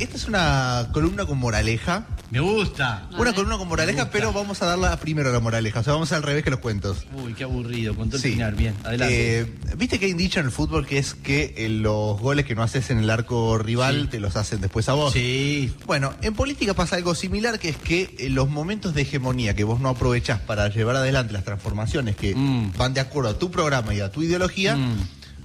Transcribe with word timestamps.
Esta 0.00 0.16
es 0.16 0.26
una 0.26 0.88
columna 0.92 1.24
con 1.26 1.38
moraleja. 1.38 2.06
Me 2.30 2.40
gusta. 2.40 3.08
Una 3.18 3.32
columna 3.32 3.56
con 3.56 3.68
moraleja, 3.68 4.10
pero 4.10 4.32
vamos 4.34 4.60
a 4.60 4.66
darla 4.66 4.94
primero 5.00 5.30
a 5.30 5.32
la 5.32 5.40
moraleja. 5.40 5.80
O 5.80 5.82
sea, 5.82 5.94
vamos 5.94 6.12
al 6.12 6.22
revés 6.22 6.44
que 6.44 6.50
los 6.50 6.58
cuentos. 6.60 7.06
Uy, 7.14 7.32
qué 7.32 7.44
aburrido. 7.44 7.94
Contó 7.96 8.16
el 8.16 8.22
Sí. 8.22 8.32
final. 8.32 8.54
Bien, 8.54 8.74
adelante. 8.84 9.40
Eh, 9.40 9.54
Viste 9.78 9.98
que 9.98 10.06
hay 10.06 10.12
un 10.12 10.18
dicho 10.18 10.40
en 10.40 10.46
el 10.46 10.52
fútbol 10.52 10.86
que 10.86 10.98
es 10.98 11.14
que 11.14 11.54
eh, 11.56 11.68
los 11.70 12.20
goles 12.20 12.44
que 12.44 12.54
no 12.54 12.62
haces 12.62 12.90
en 12.90 12.98
el 12.98 13.08
arco 13.08 13.56
rival 13.58 14.02
Sí. 14.02 14.08
te 14.08 14.20
los 14.20 14.36
hacen 14.36 14.60
después 14.60 14.88
a 14.88 14.92
vos. 14.94 15.12
sí. 15.14 15.72
Bueno, 15.86 16.12
en 16.20 16.34
política 16.34 16.74
pasa 16.74 16.96
algo 16.96 17.14
similar, 17.14 17.58
que 17.58 17.70
es 17.70 17.76
que 17.76 18.14
eh, 18.18 18.28
los 18.28 18.50
momentos 18.50 18.92
de 18.94 19.02
hegemonía 19.02 19.54
que 19.54 19.64
vos 19.64 19.80
no 19.80 19.88
aprovechás 19.88 20.40
para 20.40 20.68
llevar 20.68 20.96
adelante 20.96 21.32
las 21.32 21.44
transformaciones 21.44 22.16
que 22.16 22.34
Mm. 22.34 22.72
van 22.76 22.92
de 22.92 23.00
acuerdo 23.00 23.30
a 23.30 23.38
tu 23.38 23.50
programa 23.50 23.94
y 23.94 24.00
a 24.00 24.10
tu 24.10 24.22
ideología, 24.22 24.76
Mm. 24.76 24.96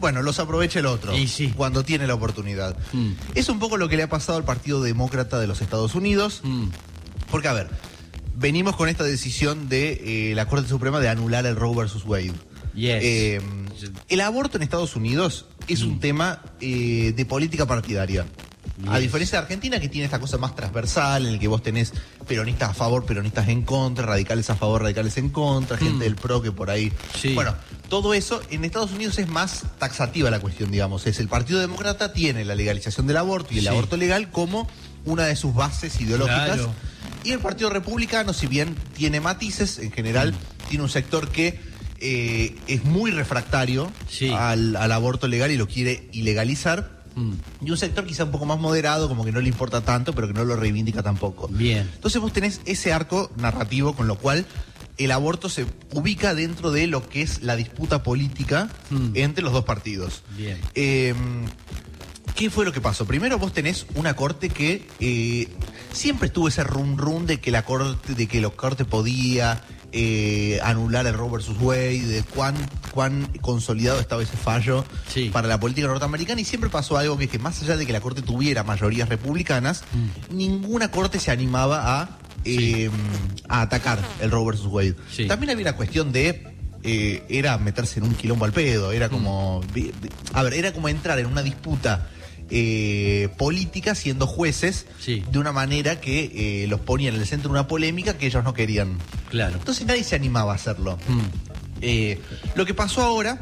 Bueno, 0.03 0.21
los 0.21 0.37
aprovecha 0.39 0.79
el 0.79 0.85
otro 0.85 1.17
Y 1.17 1.29
sí. 1.29 1.53
cuando 1.55 1.85
tiene 1.85 2.05
la 2.07 2.13
oportunidad. 2.13 2.75
Mm. 2.91 3.11
Es 3.35 3.47
un 3.47 3.57
poco 3.57 3.77
lo 3.77 3.87
que 3.87 3.95
le 3.95 4.03
ha 4.03 4.09
pasado 4.09 4.37
al 4.37 4.43
Partido 4.43 4.83
Demócrata 4.83 5.39
de 5.39 5.47
los 5.47 5.61
Estados 5.61 5.95
Unidos, 5.95 6.41
Mm. 6.43 6.65
porque 7.31 7.47
a 7.47 7.53
ver, 7.53 7.69
venimos 8.35 8.75
con 8.75 8.89
esta 8.89 9.05
decisión 9.05 9.69
de 9.69 10.31
eh, 10.31 10.35
la 10.35 10.45
Corte 10.49 10.67
Suprema 10.67 10.99
de 10.99 11.07
anular 11.07 11.45
el 11.45 11.55
Roe 11.55 11.73
versus 11.73 12.03
Wade. 12.03 12.33
Yes. 12.75 12.99
Eh, 13.01 13.41
el 14.09 14.19
aborto 14.19 14.57
en 14.57 14.63
Estados 14.63 14.97
Unidos 14.97 15.45
es 15.69 15.83
un 15.83 16.01
tema 16.01 16.41
eh, 16.59 17.13
de 17.15 17.25
política 17.25 17.65
partidaria. 17.65 18.25
A 18.87 18.97
diferencia 18.97 19.37
de 19.37 19.43
Argentina, 19.43 19.79
que 19.79 19.87
tiene 19.87 20.05
esta 20.05 20.19
cosa 20.19 20.37
más 20.39 20.55
transversal, 20.55 21.27
en 21.27 21.33
el 21.33 21.39
que 21.39 21.47
vos 21.47 21.61
tenés 21.61 21.93
peronistas 22.27 22.71
a 22.71 22.73
favor, 22.73 23.05
peronistas 23.05 23.47
en 23.47 23.61
contra, 23.61 24.05
radicales 24.05 24.49
a 24.49 24.55
favor, 24.55 24.81
radicales 24.81 25.15
en 25.17 25.29
contra, 25.29 25.77
gente 25.77 26.03
del 26.05 26.15
PRO 26.15 26.41
que 26.41 26.51
por 26.51 26.69
ahí. 26.71 26.91
Sí. 27.19 27.33
Bueno, 27.35 27.55
todo 27.87 28.13
eso 28.15 28.41
en 28.49 28.65
Estados 28.65 28.91
Unidos 28.91 29.19
es 29.19 29.27
más 29.27 29.63
taxativa 29.77 30.31
la 30.31 30.39
cuestión, 30.39 30.71
digamos. 30.71 31.05
Es 31.05 31.19
el 31.19 31.27
Partido 31.27 31.59
Demócrata 31.59 32.13
tiene 32.13 32.45
la 32.45 32.55
legalización 32.55 33.05
del 33.05 33.17
aborto 33.17 33.53
y 33.53 33.57
el 33.59 33.63
Sí. 33.65 33.67
aborto 33.69 33.95
legal 33.95 34.31
como 34.31 34.67
una 35.05 35.25
de 35.25 35.35
sus 35.35 35.53
bases 35.53 36.01
ideológicas. 36.01 36.45
Claro. 36.55 36.73
Y 37.23 37.31
el 37.31 37.39
Partido 37.39 37.69
Republicano, 37.69 38.33
si 38.33 38.47
bien 38.47 38.75
tiene 38.97 39.21
matices, 39.21 39.77
en 39.79 39.91
general 39.91 40.33
Mm. 40.33 40.67
tiene 40.69 40.83
un 40.83 40.89
sector 40.89 41.29
que 41.29 41.59
eh, 42.05 42.55
es 42.67 42.83
muy 42.83 43.11
refractario 43.11 43.89
Sí. 44.09 44.29
al, 44.29 44.75
al 44.75 44.91
aborto 44.91 45.27
legal 45.29 45.51
y 45.51 45.57
lo 45.57 45.67
quiere 45.69 46.09
ilegalizar. 46.11 46.92
Mm. 47.15 47.33
Y 47.65 47.71
un 47.71 47.77
sector 47.77 48.05
quizá 48.05 48.23
un 48.25 48.31
poco 48.31 48.45
más 48.45 48.59
moderado, 48.59 49.07
como 49.07 49.23
que 49.25 49.31
no 49.31 49.39
le 49.41 49.49
importa 49.49 49.81
tanto, 49.81 50.13
pero 50.13 50.27
que 50.27 50.33
no 50.33 50.43
lo 50.45 50.55
reivindica 50.55 51.03
tampoco. 51.03 51.47
Bien. 51.47 51.89
Entonces 51.95 52.21
vos 52.21 52.33
tenés 52.33 52.61
ese 52.65 52.93
arco 52.93 53.31
narrativo 53.37 53.95
con 53.95 54.07
lo 54.07 54.15
cual 54.17 54.45
el 54.97 55.11
aborto 55.11 55.49
se 55.49 55.65
ubica 55.93 56.35
dentro 56.35 56.71
de 56.71 56.85
lo 56.87 57.07
que 57.09 57.21
es 57.23 57.41
la 57.41 57.55
disputa 57.55 58.03
política 58.03 58.69
Mm. 58.89 59.11
entre 59.15 59.43
los 59.43 59.53
dos 59.53 59.65
partidos. 59.65 60.23
Bien. 60.37 60.59
Eh, 60.75 61.13
¿Qué 62.35 62.49
fue 62.49 62.65
lo 62.65 62.71
que 62.71 62.81
pasó? 62.81 63.05
Primero 63.05 63.37
vos 63.37 63.53
tenés 63.53 63.85
una 63.95 64.15
corte 64.15 64.49
que 64.49 64.87
eh, 64.99 65.47
siempre 65.91 66.27
estuvo 66.27 66.47
ese 66.47 66.63
rum 66.63 66.97
rum 66.97 67.25
de 67.27 67.39
que 67.39 67.51
la 67.51 67.63
corte, 67.63 68.15
de 68.15 68.27
que 68.27 68.41
la 68.41 68.49
corte 68.49 68.85
podía 68.85 69.61
eh, 69.93 70.59
anular 70.63 71.05
el 71.07 71.13
Roe 71.13 71.29
versus 71.29 71.55
Wade, 71.61 72.01
de 72.01 72.23
cuán, 72.23 72.55
cuán 72.91 73.27
consolidado 73.41 73.99
estaba 73.99 74.23
ese 74.23 74.35
fallo 74.35 74.83
Sí. 75.07 75.29
para 75.31 75.47
la 75.47 75.59
política 75.59 75.87
norteamericana 75.87 76.41
y 76.41 76.45
siempre 76.45 76.69
pasó 76.69 76.97
algo 76.97 77.17
que 77.17 77.25
es 77.25 77.29
que 77.29 77.39
más 77.39 77.61
allá 77.61 77.77
de 77.77 77.85
que 77.85 77.93
la 77.93 78.01
corte 78.01 78.21
tuviera 78.23 78.63
mayorías 78.63 79.07
republicanas, 79.07 79.83
ninguna 80.31 80.89
corte 80.91 81.19
se 81.19 81.29
animaba 81.31 82.01
a, 82.01 82.09
eh, 82.43 82.89
a 83.47 83.61
atacar 83.61 83.99
el 84.19 84.31
Roe 84.31 84.45
versus 84.47 84.67
Wade. 84.67 84.95
Sí. 85.11 85.27
También 85.27 85.51
había 85.51 85.63
una 85.63 85.75
cuestión 85.75 86.11
de 86.11 86.51
eh, 86.85 87.23
era 87.29 87.57
meterse 87.59 87.99
en 87.99 88.05
un 88.07 88.13
quilombo 88.15 88.43
al 88.45 88.51
pedo, 88.51 88.91
era 88.91 89.07
como, 89.09 89.61
vi- 89.73 89.91
a 90.33 90.43
ver, 90.43 90.53
era 90.55 90.73
como 90.73 90.89
entrar 90.89 91.17
en 91.19 91.27
una 91.27 91.41
disputa 91.41 92.09
eh, 92.49 93.29
política 93.37 93.95
siendo 93.95 94.27
jueces 94.27 94.85
Sí. 94.99 95.23
de 95.31 95.39
una 95.39 95.51
manera 95.51 95.99
que 96.01 96.63
eh, 96.63 96.67
los 96.67 96.79
ponía 96.81 97.09
en 97.09 97.15
el 97.15 97.25
centro 97.25 97.49
de 97.49 97.53
una 97.53 97.67
polémica 97.67 98.17
que 98.17 98.27
ellos 98.27 98.43
no 98.43 98.53
querían. 98.53 98.97
Claro. 99.29 99.55
Entonces 99.57 99.85
nadie 99.87 100.03
se 100.03 100.15
animaba 100.15 100.51
a 100.51 100.55
hacerlo. 100.55 100.97
Mm. 101.07 101.19
Eh, 101.81 102.19
lo 102.55 102.65
que 102.65 102.73
pasó 102.73 103.01
ahora, 103.01 103.39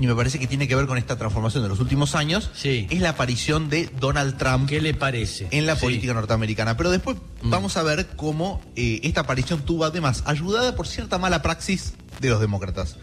y 0.00 0.06
me 0.06 0.14
parece 0.14 0.38
que 0.38 0.46
tiene 0.46 0.68
que 0.68 0.74
ver 0.76 0.86
con 0.86 0.96
esta 0.96 1.16
transformación 1.18 1.62
de 1.64 1.68
los 1.68 1.80
últimos 1.80 2.14
años, 2.14 2.50
Sí. 2.54 2.86
es 2.90 3.00
la 3.00 3.10
aparición 3.10 3.68
de 3.68 3.90
Donald 4.00 4.36
Trump 4.38 4.68
¿Qué 4.68 4.80
le 4.80 4.94
parece? 4.94 5.48
en 5.50 5.66
la 5.66 5.74
Sí. 5.74 5.82
política 5.82 6.14
norteamericana. 6.14 6.76
Pero 6.76 6.90
después 6.90 7.16
Mm. 7.42 7.50
vamos 7.50 7.76
a 7.76 7.82
ver 7.82 8.06
cómo 8.16 8.60
eh, 8.76 9.00
esta 9.02 9.22
aparición 9.22 9.60
tuvo 9.62 9.84
además 9.84 10.22
ayudada 10.26 10.74
por 10.76 10.86
cierta 10.86 11.18
mala 11.18 11.42
praxis 11.42 11.94
de 12.20 12.28
los 12.30 12.40
demócratas. 12.40 12.96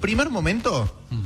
Primer 0.00 0.28
momento, 0.30 0.94
Mm. 1.10 1.22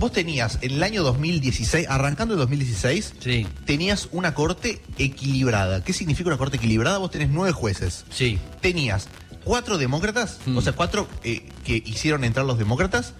Vos 0.00 0.10
tenías 0.12 0.58
en 0.62 0.72
el 0.72 0.82
año 0.82 1.02
2016, 1.04 1.86
arrancando 1.88 2.34
el 2.34 2.40
2016, 2.40 3.14
Sí. 3.20 3.46
tenías 3.66 4.08
una 4.10 4.34
corte 4.34 4.82
equilibrada. 4.98 5.84
¿Qué 5.84 5.92
significa 5.92 6.28
una 6.30 6.38
corte 6.38 6.56
equilibrada? 6.56 6.98
Vos 6.98 7.10
tenés 7.12 7.28
nueve 7.30 7.52
jueces. 7.52 8.04
Sí. 8.10 8.38
Tenías 8.60 9.08
cuatro 9.44 9.78
demócratas, 9.78 10.38
Mm. 10.46 10.56
o 10.56 10.62
sea, 10.62 10.72
cuatro 10.72 11.06
eh, 11.22 11.48
que 11.64 11.82
hicieron 11.86 12.24
entrar 12.24 12.44
los 12.46 12.58
demócratas 12.58 13.14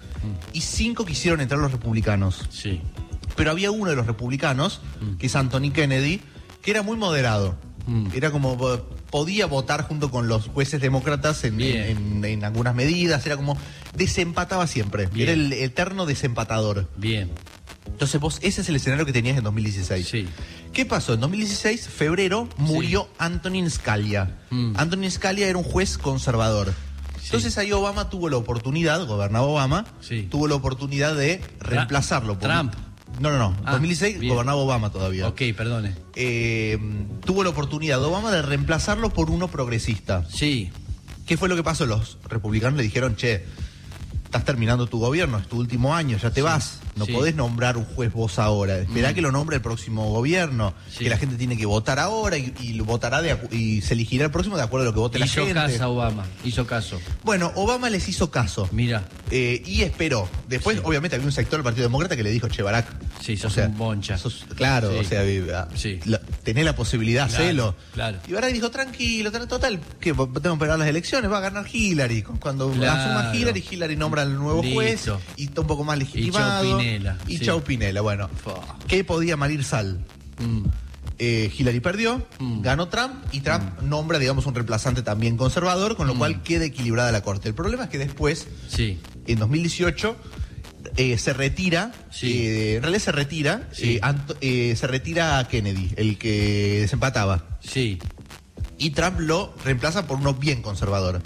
y 0.53 0.61
cinco 0.61 1.05
que 1.05 1.13
hicieron 1.13 1.39
entrar 1.39 1.59
los 1.61 1.71
republicanos. 1.71 2.47
Sí. 2.49 2.81
Pero 3.35 3.51
había 3.51 3.71
uno 3.71 3.89
de 3.89 3.95
los 3.95 4.05
republicanos, 4.07 4.81
Mm. 4.99 5.15
que 5.17 5.27
es 5.27 5.35
Anthony 5.35 5.71
Kennedy, 5.71 6.19
que 6.61 6.71
era 6.71 6.81
muy 6.83 6.97
moderado. 6.97 7.55
Mm. 7.87 8.07
Era 8.13 8.29
como 8.31 8.55
podía 9.11 9.45
votar 9.45 9.83
junto 9.83 10.09
con 10.09 10.27
los 10.27 10.47
jueces 10.47 10.81
demócratas 10.81 11.43
en, 11.43 11.59
en- 11.61 12.23
en 12.25 12.43
algunas 12.43 12.73
medidas, 12.73 13.25
era 13.25 13.35
como 13.37 13.57
desempataba 13.95 14.65
siempre. 14.67 15.07
Bien. 15.07 15.29
Era 15.29 15.33
el 15.33 15.53
eterno 15.53 16.05
desempatador. 16.05 16.89
Bien. 16.97 17.29
Entonces 17.87 18.19
vos, 18.21 18.39
ese 18.41 18.61
es 18.61 18.69
el 18.69 18.75
escenario 18.77 19.05
que 19.05 19.13
tenías 19.13 19.37
en 19.37 19.43
2016. 19.43 20.07
Sí. 20.07 20.27
¿Qué 20.73 20.85
pasó? 20.85 21.13
En 21.13 21.19
2016, 21.19 21.87
febrero, 21.89 22.47
murió 22.57 23.09
Antonin 23.17 23.69
Scalia. 23.69 24.39
Mm. 24.49 24.73
Antonin 24.77 25.11
Scalia 25.11 25.47
era 25.47 25.57
un 25.57 25.63
juez 25.63 25.97
conservador. 25.97 26.73
Entonces 27.25 27.57
ahí 27.57 27.71
Obama 27.71 28.09
tuvo 28.09 28.29
la 28.29 28.37
oportunidad, 28.37 29.05
gobernaba 29.05 29.45
Obama, 29.45 29.85
Sí. 30.01 30.27
tuvo 30.29 30.47
la 30.47 30.55
oportunidad 30.55 31.15
de 31.15 31.41
reemplazarlo. 31.59 32.37
por- 32.39 32.49
Trump. 32.49 32.73
No, 33.19 33.29
no, 33.31 33.37
no. 33.37 33.55
Ah, 33.65 33.73
2016 33.73 34.19
bien. 34.19 34.33
gobernaba 34.33 34.59
Obama 34.59 34.89
todavía. 34.89 35.27
Ok, 35.27 35.41
perdone. 35.55 35.95
Eh, 36.15 36.77
tuvo 37.25 37.43
la 37.43 37.49
oportunidad 37.49 38.03
Obama 38.03 38.31
de 38.31 38.41
reemplazarlo 38.41 39.09
por 39.11 39.29
uno 39.29 39.47
progresista. 39.47 40.25
Sí. 40.29 40.71
¿Qué 41.25 41.37
fue 41.37 41.49
lo 41.49 41.55
que 41.55 41.63
pasó? 41.63 41.85
Los 41.85 42.17
republicanos 42.27 42.77
le 42.77 42.83
dijeron, 42.83 43.15
che, 43.15 43.45
estás 44.25 44.45
terminando 44.45 44.87
tu 44.87 44.99
gobierno, 44.99 45.37
es 45.37 45.47
tu 45.47 45.57
último 45.57 45.93
año, 45.93 46.17
ya 46.17 46.31
te 46.31 46.41
vas. 46.41 46.79
No 46.95 47.05
sí. 47.05 47.13
podés 47.13 47.35
nombrar 47.35 47.77
un 47.77 47.85
juez 47.85 48.11
vos 48.11 48.37
ahora. 48.37 48.77
Esperá 48.79 49.11
Mm. 49.11 49.13
que 49.15 49.21
lo 49.21 49.31
nombre 49.31 49.55
el 49.55 49.61
próximo 49.61 50.11
gobierno. 50.11 50.73
Sí. 50.91 51.05
Que 51.05 51.09
la 51.09 51.17
gente 51.17 51.35
tiene 51.37 51.57
que 51.57 51.65
votar 51.65 51.99
ahora 51.99 52.37
y, 52.37 52.79
votará 52.81 53.21
de 53.21 53.37
y 53.51 53.81
se 53.81 53.93
elegirá 53.93 54.25
el 54.25 54.31
próximo 54.31 54.57
de 54.57 54.63
acuerdo 54.63 54.85
a 54.87 54.89
lo 54.89 54.93
que 54.93 54.99
vote 54.99 55.19
la 55.19 55.25
Hizo 55.25 55.45
gente. 55.45 55.53
caso 55.53 55.83
a 55.83 55.87
Obama. 55.87 56.25
Hizo 56.43 56.67
caso. 56.67 56.99
Bueno, 57.23 57.51
Obama 57.55 57.89
les 57.89 58.07
hizo 58.09 58.29
caso. 58.31 58.67
Mira. 58.71 59.03
eh, 59.33 59.63
y 59.65 59.81
esperó. 59.83 60.27
Después, 60.49 60.77
Sí. 60.77 60.83
obviamente, 60.85 61.15
había 61.15 61.25
un 61.25 61.31
sector 61.31 61.57
del 61.59 61.63
Partido 61.63 61.83
Demócrata 61.85 62.17
que 62.17 62.23
le 62.23 62.31
dijo, 62.31 62.49
che, 62.49 62.61
Barack. 62.63 62.85
Sí, 63.21 63.37
sos 63.37 63.55
un 63.55 63.77
boncha. 63.77 64.17
sos- 64.17 64.45
claro, 64.55 64.91
Sí. 64.91 64.97
o 64.99 65.03
sea, 65.05 65.21
vi- 65.23 65.43
ah, 65.53 65.67
Sí. 65.75 65.99
la- 66.05 66.19
tenés 66.43 66.65
la 66.65 66.75
posibilidad, 66.75 67.27
Claro, 67.29 67.43
hacelo. 67.43 67.75
claro. 67.93 68.17
Y 68.27 68.33
Barack 68.33 68.51
dijo, 68.51 68.69
tranquilo, 68.71 69.31
tra- 69.31 69.47
total, 69.47 69.79
que 70.01 70.11
tengo 70.13 70.33
que 70.33 70.49
esperar 70.49 70.77
las 70.79 70.87
elecciones, 70.89 71.31
va 71.31 71.37
a 71.37 71.41
ganar 71.41 71.65
Hillary. 71.71 72.23
Cuando 72.23 72.69
Claro. 72.71 72.99
asuma 72.99 73.35
Hillary, 73.35 73.63
Hillary 73.71 73.95
nombra 73.95 74.23
al 74.23 74.35
nuevo 74.35 74.61
juez 74.63 75.09
y 75.37 75.45
está 75.45 75.61
un 75.61 75.67
poco 75.67 75.83
más 75.85 75.97
legitimado. 75.97 76.80
Pinela, 76.81 77.17
Y 77.27 77.37
sí. 77.37 77.45
chau 77.45 77.61
Pinela, 77.63 78.01
bueno. 78.01 78.29
¿Qué 78.87 79.03
podía 79.03 79.37
malir 79.37 79.63
sal? 79.63 79.99
Mm. 80.39 80.65
Eh, 81.23 81.51
Hillary 81.55 81.79
perdió, 81.81 82.25
Mm. 82.39 82.61
ganó 82.61 82.87
Trump 82.87 83.13
y 83.31 83.41
Trump 83.41 83.81
nombra, 83.81 84.17
digamos, 84.17 84.45
un 84.47 84.55
reemplazante 84.55 85.03
también 85.03 85.37
conservador, 85.37 85.95
con 85.95 86.07
lo 86.07 86.15
Mm. 86.15 86.17
cual 86.17 86.43
queda 86.43 86.65
equilibrada 86.65 87.11
la 87.11 87.21
corte. 87.21 87.47
El 87.47 87.53
problema 87.55 87.83
es 87.83 87.89
que 87.89 87.99
después, 87.99 88.47
Sí. 88.67 88.99
en 89.27 89.37
2018, 89.37 90.15
eh, 90.97 91.17
se 91.19 91.33
retira, 91.33 91.91
Sí. 92.09 92.31
eh, 92.47 92.75
en 92.77 92.81
realidad 92.81 93.03
se 93.03 93.11
retira, 93.11 93.69
Sí. 93.71 93.99
eh, 94.41 94.73
se 94.75 94.87
retira 94.87 95.47
Kennedy, 95.49 95.91
el 95.95 96.17
que 96.17 96.79
desempataba. 96.81 97.59
Sí. 97.61 97.99
Y 98.83 98.89
Trump 98.91 99.19
lo 99.19 99.53
reemplaza 99.63 100.07
por 100.07 100.17
uno 100.17 100.33
bien 100.33 100.61
conservador. 100.63 101.21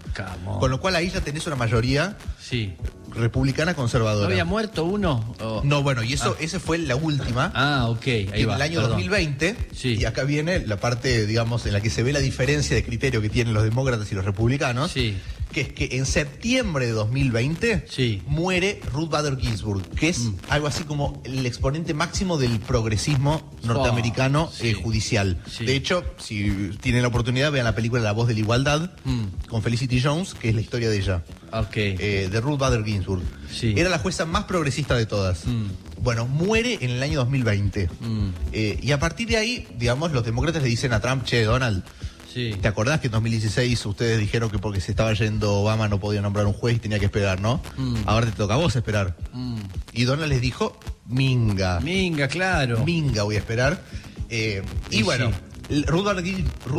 Con 0.59 0.69
lo 0.69 0.81
cual 0.81 0.95
ahí 0.97 1.09
ya 1.09 1.21
tenés 1.21 1.47
una 1.47 1.55
mayoría 1.55 2.17
Sí. 2.41 2.73
republicana 3.13 3.71
¿No 3.71 3.77
conservadora. 3.77 4.27
había 4.27 4.43
muerto 4.43 4.83
uno? 4.83 5.35
No, 5.63 5.81
bueno, 5.81 6.03
y 6.03 6.11
eso, 6.13 6.35
ese 6.39 6.59
fue 6.59 6.77
la 6.79 6.97
última. 6.97 7.51
Ah, 7.55 7.87
ok. 7.87 8.05
Ahí 8.07 8.29
en 8.33 8.49
va. 8.49 8.55
el 8.57 8.61
año 8.61 8.75
perdón. 8.81 8.91
2020, 8.91 9.55
Sí. 9.73 9.95
y 9.99 10.03
acá 10.05 10.23
viene 10.25 10.59
la 10.67 10.77
parte, 10.77 11.25
digamos, 11.25 11.65
en 11.65 11.71
la 11.73 11.79
que 11.79 11.89
se 11.89 12.03
ve 12.03 12.11
la 12.11 12.19
diferencia 12.19 12.75
de 12.75 12.83
criterio 12.83 13.21
que 13.21 13.29
tienen 13.29 13.53
los 13.53 13.63
demócratas 13.63 14.11
y 14.11 14.15
los 14.15 14.25
republicanos, 14.25 14.91
Sí. 14.91 15.15
Que 15.55 15.61
es 15.61 15.71
que 15.71 15.95
en 15.97 16.05
septiembre 16.05 16.85
de 16.85 16.91
2020 16.91 17.85
Sí. 17.89 18.21
muere 18.27 18.81
Ruth 18.91 19.09
Bader 19.09 19.37
Ginsburg, 19.39 19.87
que 19.91 20.09
es 20.09 20.29
algo 20.49 20.67
así 20.67 20.83
como 20.83 21.21
el 21.23 21.45
exponente 21.45 21.93
máximo 21.93 22.37
del 22.37 22.59
progresismo 22.59 23.49
norteamericano 23.63 24.51
sí. 24.53 24.67
eh, 24.69 24.73
judicial. 24.73 25.41
Sí. 25.49 25.63
De 25.65 25.73
hecho, 25.77 26.03
si 26.17 26.71
tienen 26.81 27.03
la 27.03 27.07
oportunidad, 27.07 27.53
vean 27.53 27.63
la 27.63 27.73
película 27.73 28.01
La 28.01 28.11
voz 28.11 28.27
de 28.27 28.33
la 28.33 28.41
igualdad 28.41 28.91
Mm. 29.05 29.47
con 29.47 29.61
Felicity 29.63 30.01
Jones, 30.01 30.33
que 30.33 30.49
es 30.49 30.55
la 30.55 30.59
historia 30.61 30.89
de 30.89 30.97
ella, 30.97 31.23
eh, 31.73 32.27
de 32.29 32.41
Ruth 32.41 32.59
Bader 32.59 32.83
Ginsburg. 32.83 33.21
Sí. 33.49 33.73
Era 33.77 33.89
la 33.89 33.99
jueza 33.99 34.25
más 34.25 34.43
progresista 34.43 34.95
de 34.95 35.05
todas. 35.05 35.45
Mm. 35.45 35.67
Bueno, 36.03 36.27
muere 36.27 36.79
en 36.81 36.89
el 36.91 37.01
año 37.01 37.19
2020. 37.19 37.89
Mm. 38.01 38.29
Eh, 38.51 38.77
y 38.81 38.91
a 38.91 38.99
partir 38.99 39.29
de 39.29 39.37
ahí, 39.37 39.67
digamos, 39.79 40.11
los 40.11 40.25
demócratas 40.25 40.61
le 40.63 40.67
dicen 40.69 40.91
a 40.91 40.99
Trump, 40.99 41.23
che, 41.23 41.43
Donald, 41.43 41.83
sí. 42.35 42.53
¿te 42.61 42.67
acordás 42.67 42.99
que 42.99 43.07
en 43.07 43.13
2016 43.13 43.83
ustedes 43.87 44.19
dijeron 44.19 44.49
que 44.51 44.59
porque 44.59 44.79
se 44.81 44.91
estaba 44.91 45.11
yendo 45.13 45.53
Obama 45.55 45.87
no 45.87 45.99
podía 45.99 46.21
nombrar 46.21 46.45
un 46.45 46.53
juez 46.53 46.75
y 46.75 46.79
tenía 46.79 46.99
que 46.99 47.05
esperar, 47.05 47.41
¿no? 47.41 47.61
Mm. 47.77 47.95
Ahora 48.05 48.27
te 48.27 48.33
toca 48.33 48.53
a 48.53 48.57
vos 48.57 48.75
esperar. 48.75 49.15
Mm. 49.33 49.57
Y 49.93 50.03
Donald 50.03 50.29
les 50.29 50.41
dijo, 50.41 50.77
minga. 51.07 51.79
Minga, 51.79 52.27
claro. 52.27 52.83
Minga 52.85 53.23
voy 53.23 53.35
a 53.35 53.39
esperar. 53.39 53.81
Eh, 54.29 54.61
y, 54.91 54.99
Y 54.99 55.03
bueno, 55.03 55.31
Ruth 55.87 56.03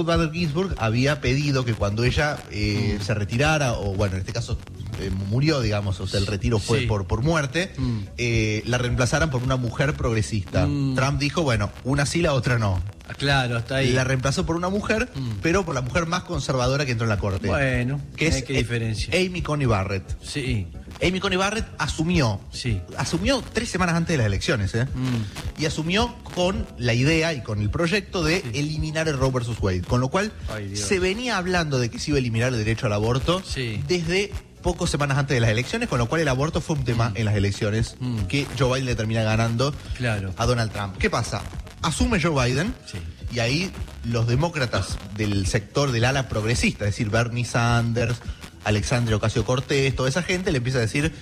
Bader 0.06 0.30
Ginsburg 0.32 0.74
había 0.78 1.20
pedido 1.20 1.64
que 1.64 1.74
cuando 1.74 2.04
ella 2.04 2.36
eh, 2.50 2.98
Mm. 3.00 3.02
se 3.04 3.14
retirara, 3.14 3.72
o 3.74 3.94
bueno, 3.94 4.14
en 4.14 4.20
este 4.20 4.32
caso 4.32 4.58
eh, 5.00 5.10
murió, 5.28 5.60
digamos, 5.60 6.00
o 6.00 6.06
sea, 6.06 6.20
el 6.20 6.26
retiro 6.26 6.58
fue 6.58 6.80
Sí. 6.80 6.86
por, 6.86 7.06
por 7.06 7.22
muerte, 7.22 7.72
Mm. 7.76 7.98
eh, 8.16 8.62
la 8.66 8.78
reemplazaran 8.78 9.30
por 9.30 9.42
una 9.42 9.56
mujer 9.56 9.94
progresista. 9.94 10.66
Mm. 10.66 10.94
Trump 10.94 11.18
dijo, 11.18 11.42
bueno, 11.42 11.70
una 11.84 12.06
sí, 12.06 12.22
la 12.22 12.32
otra 12.32 12.58
no. 12.58 12.80
Claro, 13.18 13.58
está 13.58 13.76
ahí. 13.76 13.92
La 13.92 14.04
reemplazó 14.04 14.44
por 14.46 14.56
una 14.56 14.68
mujer, 14.68 15.08
Mm. 15.14 15.30
pero 15.42 15.64
por 15.64 15.74
la 15.74 15.80
mujer 15.80 16.06
más 16.06 16.22
conservadora 16.24 16.84
que 16.84 16.92
entró 16.92 17.04
en 17.04 17.10
la 17.10 17.18
corte. 17.18 17.48
Bueno, 17.48 18.00
que 18.16 18.26
es 18.28 18.42
qué 18.44 18.54
eh, 18.54 18.58
diferencia. 18.58 19.12
Amy 19.18 19.42
Coney 19.42 19.66
Barrett. 19.66 20.04
Sí, 20.22 20.66
Amy 21.02 21.20
Coney 21.20 21.38
Barrett 21.38 21.66
asumió, 21.78 22.40
sí. 22.52 22.80
asumió 22.96 23.42
tres 23.52 23.68
semanas 23.70 23.94
antes 23.96 24.14
de 24.14 24.18
las 24.18 24.26
elecciones, 24.26 24.74
¿eh? 24.74 24.84
Mm. 24.86 25.60
y 25.62 25.66
asumió 25.66 26.14
con 26.34 26.66
la 26.78 26.94
idea 26.94 27.32
y 27.34 27.42
con 27.42 27.60
el 27.60 27.70
proyecto 27.70 28.24
de 28.24 28.38
eliminar 28.54 29.08
el 29.08 29.16
Roe 29.18 29.30
versus 29.30 29.58
Wade. 29.60 29.82
Con 29.82 30.00
lo 30.00 30.08
cual 30.08 30.32
Ay, 30.54 30.76
se 30.76 30.98
venía 30.98 31.36
hablando 31.38 31.78
de 31.78 31.90
que 31.90 31.98
se 31.98 32.10
iba 32.10 32.16
a 32.16 32.20
eliminar 32.20 32.52
el 32.52 32.58
derecho 32.58 32.86
al 32.86 32.92
aborto 32.92 33.42
Sí. 33.44 33.82
desde 33.86 34.32
pocas 34.62 34.90
semanas 34.90 35.16
antes 35.18 35.34
de 35.36 35.40
las 35.40 35.50
elecciones, 35.50 35.88
con 35.88 35.98
lo 35.98 36.06
cual 36.08 36.22
el 36.22 36.28
aborto 36.28 36.60
fue 36.60 36.74
un 36.76 36.84
tema 36.84 37.12
en 37.14 37.24
las 37.26 37.36
elecciones 37.36 37.94
Mm. 38.00 38.22
que 38.22 38.46
Joe 38.58 38.68
Biden 38.74 38.86
le 38.86 38.96
termina 38.96 39.22
ganando 39.22 39.72
Claro. 39.96 40.32
a 40.36 40.44
Donald 40.46 40.72
Trump. 40.72 40.96
¿Qué 40.98 41.08
pasa? 41.08 41.40
Asume 41.86 42.20
Joe 42.20 42.46
Biden 42.48 42.74
Sí. 42.86 42.98
y 43.34 43.38
ahí 43.38 43.70
los 44.04 44.26
demócratas 44.26 44.98
del 45.16 45.46
sector 45.46 45.92
del 45.92 46.04
ala 46.04 46.28
progresista, 46.28 46.84
es 46.84 46.92
decir, 46.92 47.10
Bernie 47.10 47.44
Sanders, 47.44 48.16
Alexandria 48.64 49.16
Ocasio 49.16 49.44
Cortés, 49.44 49.94
toda 49.94 50.08
esa 50.08 50.22
gente 50.22 50.50
le 50.50 50.58
empieza 50.58 50.78
a 50.78 50.82
decir, 50.82 51.12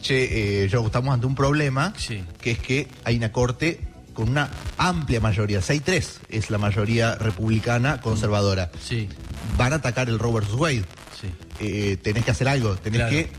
che, 0.00 0.64
eh, 0.64 0.68
Joe, 0.70 0.84
estamos 0.86 1.14
ante 1.14 1.26
un 1.26 1.34
problema, 1.34 1.92
Sí. 1.96 2.24
que 2.40 2.52
es 2.52 2.58
que 2.58 2.88
hay 3.04 3.16
una 3.16 3.30
corte 3.32 3.80
con 4.12 4.28
una 4.28 4.50
amplia 4.76 5.20
mayoría, 5.20 5.60
6-3 5.62 6.20
es 6.28 6.50
la 6.50 6.58
mayoría 6.58 7.14
republicana 7.14 8.00
conservadora. 8.00 8.70
Sí, 8.86 9.08
Van 9.56 9.72
a 9.72 9.76
atacar 9.76 10.08
el 10.08 10.18
Roe 10.18 10.34
versus 10.34 10.54
Wade. 10.58 10.84
sí. 11.20 11.28
Eh, 11.60 11.96
tenés 12.02 12.24
que 12.24 12.30
hacer 12.32 12.48
algo, 12.48 12.74
tenés 12.76 12.98
Claro, 13.02 13.10
que... 13.12 13.30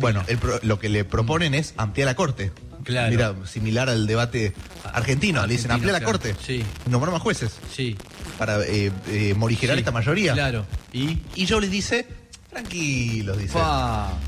Bueno, 0.00 0.24
el 0.26 0.38
pro- 0.38 0.58
lo 0.62 0.78
que 0.80 0.88
le 0.88 1.04
proponen 1.04 1.54
es 1.54 1.74
ampliar 1.76 2.06
la 2.06 2.14
corte. 2.16 2.50
Claro. 2.84 3.10
Mira, 3.10 3.34
similar 3.46 3.88
al 3.88 4.06
debate 4.06 4.52
argentino, 4.92 5.46
le 5.46 5.52
dicen 5.54 5.70
Argentino, 5.70 5.74
ampliar 5.74 5.92
la 5.92 5.98
claro. 6.00 6.12
corte. 6.12 6.34
Sí. 6.44 6.64
Nombrar 6.90 7.12
más 7.12 7.22
jueces 7.22 7.52
Sí. 7.74 7.96
para 8.38 8.60
eh, 8.64 8.90
eh, 9.08 9.34
morigerar 9.36 9.76
Sí, 9.76 9.80
esta 9.80 9.90
mayoría. 9.92 10.32
Claro. 10.34 10.66
¿Y? 10.92 11.18
Y 11.34 11.46
Joe 11.48 11.60
les 11.60 11.70
dice, 11.70 12.06
tranquilos, 12.50 13.38
dice. 13.38 13.58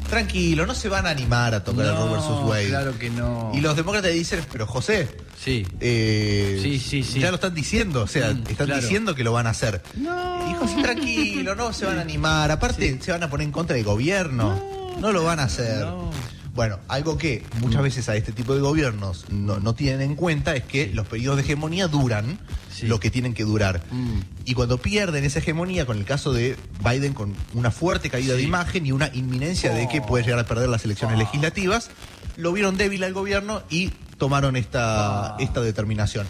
Tranquilo, 0.08 0.66
no 0.66 0.74
se 0.74 0.88
van 0.88 1.06
a 1.06 1.10
animar 1.10 1.54
a 1.54 1.64
tocar 1.64 1.86
el 1.86 1.92
No, 1.94 2.06
Roe 2.06 2.12
versus 2.14 2.48
Wade. 2.48 2.68
Claro 2.68 2.98
que 2.98 3.10
no. 3.10 3.50
Y 3.54 3.60
los 3.60 3.76
demócratas 3.76 4.10
le 4.10 4.16
dicen, 4.16 4.40
pero 4.52 4.66
José, 4.66 5.08
Sí. 5.42 5.66
eh, 5.80 6.58
Sí, 6.62 6.78
sí, 6.78 7.02
sí. 7.02 7.18
ya 7.20 7.28
lo 7.30 7.34
están 7.36 7.54
diciendo, 7.54 8.02
o 8.02 8.06
sea, 8.06 8.30
Mm, 8.32 8.44
están 8.48 8.66
claro. 8.66 8.80
diciendo 8.80 9.14
que 9.14 9.24
lo 9.24 9.32
van 9.32 9.46
a 9.46 9.50
hacer. 9.50 9.82
No. 9.96 10.50
Y 10.50 10.54
José, 10.54 10.82
tranquilo, 10.82 11.54
no 11.54 11.72
se 11.72 11.84
van 11.86 11.98
a 11.98 12.02
animar. 12.02 12.50
Aparte, 12.50 12.98
se 13.02 13.12
van 13.12 13.22
a 13.22 13.28
poner 13.30 13.46
en 13.46 13.52
contra 13.52 13.76
del 13.76 13.84
gobierno. 13.84 14.62
No, 15.00 15.12
lo 15.12 15.24
van 15.24 15.40
a 15.40 15.44
hacer. 15.44 15.80
No. 15.80 16.10
Bueno, 16.54 16.78
algo 16.86 17.18
que 17.18 17.42
muchas 17.60 17.82
veces 17.82 18.08
a 18.08 18.14
este 18.14 18.30
tipo 18.30 18.54
de 18.54 18.60
gobiernos 18.60 19.26
no, 19.28 19.58
no 19.58 19.74
tienen 19.74 20.02
en 20.02 20.14
cuenta 20.14 20.54
es 20.54 20.62
que 20.62 20.86
los 20.94 21.06
periodos 21.06 21.36
de 21.38 21.42
hegemonía 21.42 21.88
duran 21.88 22.38
Sí. 22.72 22.86
lo 22.86 22.98
que 23.00 23.10
tienen 23.10 23.34
que 23.34 23.44
durar. 23.44 23.82
Mm. 23.90 24.20
Y 24.44 24.54
cuando 24.54 24.78
pierden 24.78 25.24
esa 25.24 25.38
hegemonía, 25.40 25.84
con 25.86 25.96
el 25.98 26.04
caso 26.04 26.32
de 26.32 26.56
Biden 26.84 27.12
con 27.12 27.34
una 27.54 27.70
fuerte 27.70 28.08
caída 28.10 28.34
de 28.34 28.42
imagen 28.42 28.84
y 28.86 28.92
una 28.92 29.10
inminencia 29.14 29.72
de 29.74 29.88
que 29.88 30.00
Oh. 30.00 30.06
puede 30.06 30.24
llegar 30.24 30.40
a 30.40 30.44
perder 30.46 30.68
las 30.68 30.84
elecciones 30.84 31.16
Oh. 31.16 31.20
legislativas, 31.20 31.90
lo 32.36 32.52
vieron 32.52 32.76
débil 32.76 33.02
al 33.04 33.12
gobierno 33.12 33.62
y 33.70 33.90
tomaron 34.18 34.56
esta, 34.56 35.34
Ah. 35.34 35.36
esta 35.40 35.60
determinación. 35.60 36.26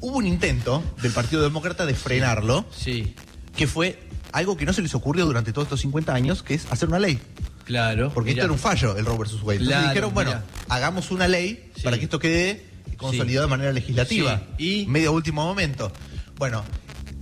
Hubo 0.00 0.18
un 0.18 0.26
intento 0.26 0.82
del 1.02 1.12
Partido 1.12 1.42
Demócrata 1.42 1.84
de 1.86 1.94
frenarlo, 1.94 2.64
Sí. 2.76 3.14
que 3.56 3.66
fue 3.66 4.00
algo 4.32 4.56
que 4.56 4.66
no 4.66 4.72
se 4.72 4.82
les 4.82 4.94
ocurrió 4.94 5.26
durante 5.26 5.52
todos 5.52 5.66
estos 5.66 5.80
50 5.80 6.12
años, 6.14 6.42
que 6.42 6.54
es 6.54 6.66
hacer 6.70 6.88
una 6.88 6.98
ley. 6.98 7.20
Claro. 7.64 8.10
Porque 8.12 8.30
Mirá. 8.32 8.42
esto 8.42 8.44
era 8.46 8.52
un 8.52 8.58
fallo, 8.58 8.96
el 8.96 9.04
Roe 9.06 9.18
versus 9.18 9.42
Wade. 9.42 9.58
Entonces 9.60 9.76
Claro, 9.76 9.88
dijeron, 9.88 10.14
bueno, 10.14 10.30
mirá. 10.30 10.44
hagamos 10.68 11.10
una 11.10 11.28
ley 11.28 11.70
Sí. 11.76 11.82
para 11.82 11.98
que 11.98 12.04
esto 12.04 12.18
quede 12.18 12.64
consolidado 12.96 13.46
de 13.46 13.50
manera 13.50 13.72
legislativa. 13.72 14.42
Sí, 14.58 14.82
¿y? 14.82 14.86
Medio 14.86 15.12
último 15.12 15.44
momento. 15.44 15.90
Bueno, 16.36 16.64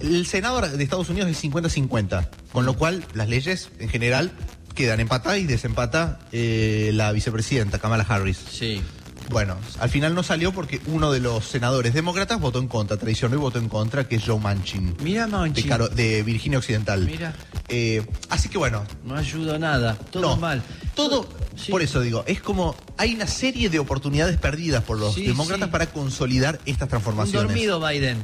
el 0.00 0.26
Senado 0.26 0.60
de 0.60 0.82
Estados 0.82 1.08
Unidos 1.08 1.30
es 1.30 1.38
50-50, 1.42 2.28
con 2.52 2.66
lo 2.66 2.74
cual 2.74 3.04
las 3.14 3.28
leyes 3.28 3.68
en 3.78 3.88
general 3.88 4.32
quedan 4.74 5.00
empatadas 5.00 5.38
y 5.38 5.44
desempata 5.46 6.18
eh, 6.32 6.90
la 6.94 7.12
vicepresidenta 7.12 7.78
Kamala 7.78 8.04
Harris. 8.08 8.38
Sí. 8.50 8.82
Bueno, 9.30 9.56
al 9.80 9.88
final 9.88 10.14
no 10.14 10.22
salió 10.22 10.52
porque 10.52 10.80
uno 10.86 11.10
de 11.12 11.20
los 11.20 11.44
senadores 11.46 11.94
demócratas 11.94 12.38
votó 12.40 12.58
en 12.58 12.68
contra, 12.68 12.96
traicionó 12.96 13.36
y 13.36 13.38
votó 13.38 13.58
en 13.58 13.68
contra, 13.68 14.06
que 14.06 14.16
es 14.16 14.24
Joe 14.26 14.38
Manchin. 14.38 14.96
Mira, 15.02 15.26
De, 15.26 15.32
Manchin. 15.32 15.68
Caro- 15.68 15.88
de 15.88 16.22
Virginia 16.22 16.58
Occidental. 16.58 17.06
Mira. 17.06 17.34
Eh, 17.68 18.04
así 18.28 18.48
que 18.48 18.58
bueno, 18.58 18.84
No 19.04 19.16
ayuda 19.16 19.58
nada. 19.58 19.94
Todo 20.10 20.22
no, 20.22 20.36
mal. 20.36 20.62
Todo, 20.94 21.26
Sí. 21.56 21.70
por 21.70 21.80
eso 21.82 22.00
digo, 22.00 22.24
es 22.26 22.40
como 22.42 22.74
hay 22.98 23.14
una 23.14 23.26
serie 23.26 23.70
de 23.70 23.78
oportunidades 23.78 24.36
perdidas 24.38 24.82
por 24.84 24.98
los 24.98 25.14
Sí, 25.14 25.26
demócratas 25.26 25.68
sí. 25.68 25.72
para 25.72 25.86
consolidar 25.86 26.58
estas 26.66 26.82
Un 26.82 26.88
transformaciones. 26.88 27.48
dormido 27.48 27.80
Biden. 27.80 28.18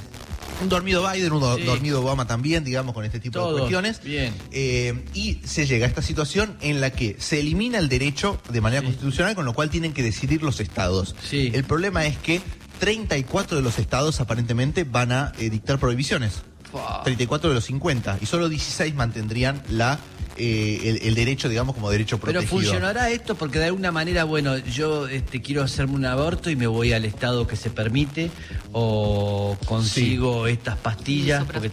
Un 0.60 0.68
dormido 0.68 1.08
Biden, 1.10 1.32
un 1.32 1.40
do- 1.40 1.56
Sí. 1.56 1.62
dormido 1.62 2.00
Obama 2.02 2.26
también, 2.26 2.64
digamos, 2.64 2.92
con 2.94 3.04
este 3.04 3.20
tipo 3.20 3.52
de 3.52 3.58
cuestiones. 3.60 4.02
bien. 4.02 4.34
Eh, 4.50 5.04
y 5.14 5.40
se 5.44 5.66
llega 5.66 5.86
a 5.86 5.88
esta 5.88 6.02
situación 6.02 6.56
en 6.60 6.80
la 6.80 6.90
que 6.90 7.16
se 7.20 7.38
elimina 7.40 7.78
el 7.78 7.88
derecho 7.88 8.40
de 8.50 8.60
manera 8.60 8.80
Sí. 8.80 8.86
constitucional, 8.86 9.34
con 9.36 9.44
lo 9.44 9.52
cual 9.54 9.70
tienen 9.70 9.92
que 9.92 10.02
decidir 10.02 10.42
los 10.42 10.58
estados. 10.60 11.14
Sí. 11.28 11.50
El 11.54 11.62
problema 11.64 12.06
es 12.06 12.16
que 12.18 12.40
34 12.80 13.56
de 13.56 13.62
los 13.62 13.78
estados 13.78 14.20
aparentemente 14.20 14.84
van 14.84 15.12
a 15.12 15.32
eh, 15.38 15.48
dictar 15.50 15.78
prohibiciones. 15.78 16.42
Fua. 16.70 17.00
34 17.04 17.48
de 17.48 17.54
los 17.54 17.64
50 17.64 18.18
y 18.20 18.26
solo 18.26 18.48
16 18.48 18.94
mantendrían 18.94 19.62
la 19.70 19.98
eh, 20.38 20.80
el, 20.84 21.08
el 21.08 21.14
derecho 21.14 21.48
digamos 21.48 21.74
como 21.74 21.90
derecho 21.90 22.18
Pero 22.18 22.40
protegido. 22.40 22.60
funcionará 22.60 23.10
esto 23.10 23.34
porque 23.34 23.58
de 23.58 23.66
alguna 23.66 23.92
manera, 23.92 24.24
bueno, 24.24 24.56
yo 24.58 25.08
este, 25.08 25.42
quiero 25.42 25.62
hacerme 25.62 25.94
un 25.94 26.04
aborto 26.04 26.50
y 26.50 26.56
me 26.56 26.66
voy 26.66 26.92
al 26.92 27.04
estado 27.04 27.46
que 27.46 27.56
se 27.56 27.70
permite 27.70 28.30
o 28.72 29.56
consigo 29.66 30.46
estas 30.46 30.76
pastillas 30.76 31.44
porque, 31.44 31.70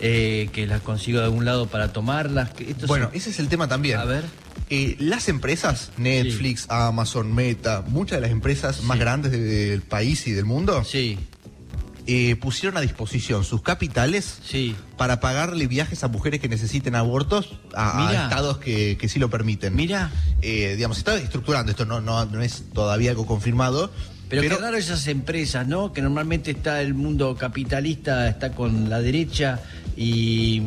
eh, 0.00 0.48
que 0.52 0.66
las 0.66 0.80
consigo 0.82 1.18
de 1.18 1.26
algún 1.26 1.44
lado 1.44 1.66
para 1.66 1.92
tomarlas. 1.92 2.50
esto 2.58 2.86
Bueno, 2.86 3.10
ese 3.12 3.30
es 3.30 3.38
el 3.38 3.48
tema 3.48 3.68
también. 3.68 3.98
A 3.98 4.04
ver. 4.04 4.24
Eh, 4.70 4.96
las 4.98 5.28
empresas, 5.28 5.92
Netflix, 5.96 6.66
Amazon, 6.68 7.34
Meta, 7.34 7.82
muchas 7.86 8.18
de 8.18 8.22
las 8.22 8.30
empresas 8.30 8.82
más 8.82 8.98
grandes 8.98 9.32
del 9.32 9.80
país 9.82 10.26
y 10.26 10.32
del 10.32 10.44
mundo, 10.44 10.84
Sí, 10.84 11.18
eh, 12.10 12.36
pusieron 12.36 12.78
a 12.78 12.80
disposición 12.80 13.44
sus 13.44 13.60
capitales 13.60 14.38
sí. 14.42 14.74
para 14.96 15.20
pagarle 15.20 15.66
viajes 15.66 16.02
a 16.04 16.08
mujeres 16.08 16.40
que 16.40 16.48
necesiten 16.48 16.94
abortos 16.94 17.60
a, 17.74 18.24
estados 18.24 18.56
que, 18.56 18.96
que 18.96 19.10
sí 19.10 19.18
lo 19.18 19.28
permiten. 19.28 19.76
Mira. 19.76 20.10
Eh, 20.40 20.74
digamos, 20.76 20.96
se 20.96 21.00
está 21.00 21.16
estructurando, 21.16 21.70
esto 21.70 21.84
no, 21.84 22.00
no, 22.00 22.24
no 22.24 22.40
es 22.40 22.64
todavía 22.72 23.10
algo 23.10 23.26
confirmado. 23.26 23.90
Pero, 24.30 24.40
qué 24.40 24.48
raro 24.48 24.78
esas 24.78 25.06
empresas, 25.06 25.66
¿no? 25.66 25.92
Que 25.92 26.00
normalmente 26.00 26.50
está 26.50 26.80
el 26.80 26.94
mundo 26.94 27.36
capitalista, 27.36 28.26
está 28.28 28.52
con 28.52 28.88
la 28.88 29.00
derecha 29.00 29.60
y 29.96 30.62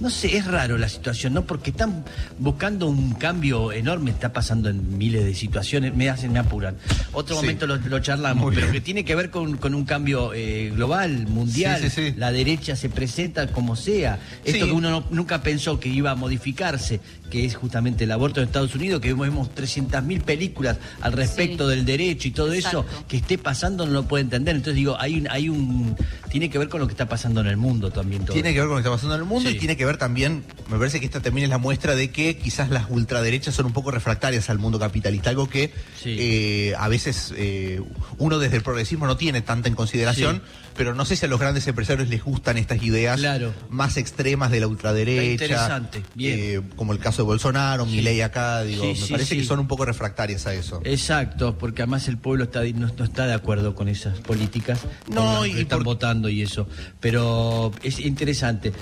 no 0.00 0.10
sé, 0.10 0.36
es 0.36 0.46
raro 0.46 0.78
la 0.78 0.88
situación, 0.88 1.34
¿no? 1.34 1.44
Porque 1.44 1.70
están 1.70 2.04
buscando 2.38 2.86
un 2.88 3.12
cambio 3.14 3.70
enorme, 3.72 4.10
está 4.10 4.32
pasando 4.32 4.68
en 4.68 4.98
miles 4.98 5.24
de 5.24 5.34
situaciones, 5.34 5.94
me 5.94 6.08
hacen, 6.08 6.32
me 6.32 6.38
apuran. 6.38 6.76
Otro 7.12 7.36
Sí. 7.36 7.42
momento 7.42 7.66
lo, 7.66 7.76
lo 7.76 7.98
charlamos, 8.00 8.44
Muy 8.44 8.54
pero 8.54 8.66
bien. 8.68 8.72
que 8.74 8.80
tiene 8.80 9.04
que 9.04 9.14
ver 9.14 9.30
con, 9.30 9.56
con 9.58 9.74
un 9.74 9.84
cambio 9.84 10.32
eh, 10.34 10.72
global, 10.74 11.26
mundial. 11.28 11.80
Sí, 11.82 11.90
sí, 11.90 12.10
sí. 12.10 12.14
La 12.16 12.32
derecha 12.32 12.76
se 12.76 12.88
presenta 12.88 13.46
como 13.48 13.76
sea. 13.76 14.18
Esto 14.44 14.60
Sí. 14.64 14.66
que 14.70 14.72
uno 14.72 14.90
no- 14.90 15.04
nunca 15.10 15.42
pensó 15.42 15.78
que 15.78 15.88
iba 15.88 16.10
a 16.10 16.14
modificarse, 16.14 17.00
que 17.30 17.44
es 17.44 17.54
justamente 17.54 18.04
el 18.04 18.12
aborto 18.12 18.40
en 18.40 18.46
Estados 18.46 18.74
Unidos, 18.74 19.00
que 19.00 19.12
vemos 19.14 19.54
300.000 19.54 20.22
películas 20.22 20.78
al 21.00 21.12
respecto 21.12 21.68
Sí. 21.68 21.76
del 21.76 21.84
derecho 21.84 22.26
y 22.28 22.30
todo 22.30 22.52
eso, 22.52 22.84
que 23.08 23.18
esté 23.18 23.38
pasando 23.38 23.86
no 23.86 23.92
lo 23.92 24.04
puede 24.08 24.22
entender. 24.24 24.56
Entonces 24.56 24.76
digo, 24.76 24.96
hay 24.98 25.18
un, 25.18 25.28
hay 25.30 25.48
un 25.48 25.96
tiene 26.30 26.48
que 26.48 26.58
ver 26.58 26.68
con 26.68 26.80
lo 26.80 26.86
que 26.86 26.92
está 26.92 27.08
pasando 27.08 27.40
en 27.40 27.46
el 27.48 27.56
mundo 27.56 27.90
también. 27.90 28.24
Todo. 28.24 28.34
Tiene 28.34 28.52
que 28.52 28.60
ver 28.60 28.68
con 28.68 28.76
lo 28.76 28.82
que 28.82 28.88
está 28.88 28.94
pasando 28.96 29.14
en 29.16 29.20
el 29.22 29.26
mundo 29.26 29.50
Sí. 29.50 29.56
y 29.56 29.58
tiene 29.58 29.76
que 29.76 29.84
ver 29.84 29.96
también, 29.96 30.44
me 30.70 30.78
parece 30.78 31.00
que 31.00 31.06
esta 31.06 31.20
también 31.20 31.44
es 31.44 31.50
la 31.50 31.58
muestra 31.58 31.94
de 31.94 32.10
que 32.10 32.36
quizás 32.36 32.70
las 32.70 32.86
ultraderechas 32.88 33.54
son 33.54 33.66
un 33.66 33.72
poco 33.72 33.90
refractarias 33.90 34.48
al 34.50 34.58
mundo 34.58 34.78
capitalista, 34.78 35.30
algo 35.30 35.48
que 35.48 35.72
Sí. 36.02 36.16
eh, 36.18 36.74
a 36.78 36.88
veces 36.88 37.32
eh, 37.36 37.80
uno 38.18 38.38
desde 38.38 38.56
el 38.56 38.62
progresismo 38.62 39.06
no 39.06 39.16
tiene 39.16 39.40
tanta 39.42 39.68
en 39.68 39.74
consideración, 39.74 40.36
Sí. 40.36 40.42
pero 40.76 40.94
no 40.94 41.04
sé 41.04 41.16
si 41.16 41.24
a 41.26 41.28
los 41.28 41.40
grandes 41.40 41.66
empresarios 41.66 42.08
les 42.08 42.22
gustan 42.22 42.56
estas 42.58 42.82
ideas 42.82 43.18
Claro. 43.18 43.52
más 43.68 43.96
extremas 43.96 44.50
de 44.50 44.60
la 44.60 44.66
ultraderecha. 44.68 45.32
Interesante, 45.44 46.02
bien. 46.14 46.38
eh, 46.40 46.60
como 46.76 46.92
el 46.92 46.98
caso 47.00 47.22
de 47.22 47.26
Bolsonaro. 47.26 47.86
Milei 47.86 48.20
acá, 48.22 48.62
digo, 48.62 48.84
me 48.84 49.06
parece 49.08 49.36
que 49.36 49.44
son 49.44 49.58
un 49.58 49.66
poco 49.68 49.84
refractarias 49.84 50.46
a 50.46 50.54
eso. 50.54 50.80
Exacto, 50.84 51.58
porque 51.58 51.82
además 51.82 52.06
el 52.08 52.18
pueblo 52.18 52.44
está 52.44 52.62
no, 52.74 52.88
no 52.96 53.04
está 53.04 53.26
de 53.26 53.34
acuerdo 53.34 53.74
con 53.74 53.88
esas 53.88 54.18
políticas, 54.20 54.80
No, 55.08 55.44
y 55.44 55.52
están 55.60 55.78
por- 55.80 55.84
votando 55.84 56.19
y 56.28 56.42
eso. 56.42 56.66
Pero 57.00 57.72
es 57.82 58.00
interesante. 58.00 58.72